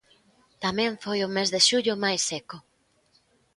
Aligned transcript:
Tamén 0.63 0.91
foi 1.03 1.19
o 1.27 1.31
mes 1.35 1.49
de 1.53 1.61
xullo 1.67 1.93
máis 2.03 2.21
seco. 2.29 2.57